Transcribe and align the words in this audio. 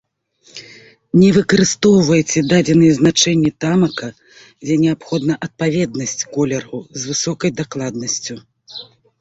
Не 1.21 1.27
выкарыстоўвайце 1.35 2.39
дадзеныя 2.53 2.93
значэнні 2.99 3.51
тамака, 3.65 4.09
дзе 4.65 4.79
неабходна 4.87 5.33
адпаведнасць 5.49 6.19
колераў 6.39 6.79
з 7.03 7.15
высокай 7.15 7.49
дакладнасцю. 7.61 8.35